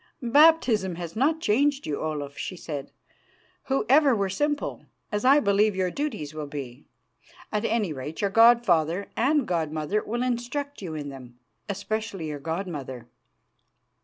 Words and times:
"Baptism 0.33 0.95
has 0.95 1.15
not 1.15 1.39
changed 1.41 1.85
you, 1.85 2.01
Olaf," 2.01 2.35
she 2.35 2.55
said, 2.57 2.91
"who 3.65 3.85
ever 3.87 4.15
were 4.15 4.31
simple, 4.31 4.87
as 5.11 5.23
I 5.23 5.39
believe 5.39 5.75
your 5.75 5.91
duties 5.91 6.33
will 6.33 6.47
be. 6.47 6.87
At 7.51 7.65
any 7.65 7.93
rate, 7.93 8.19
your 8.19 8.31
god 8.31 8.65
father 8.65 9.11
and 9.15 9.47
god 9.47 9.71
mother 9.71 10.01
will 10.03 10.23
instruct 10.23 10.81
you 10.81 10.95
in 10.95 11.09
them 11.09 11.37
especially 11.69 12.29
your 12.29 12.39
god 12.39 12.65
mother. 12.67 13.09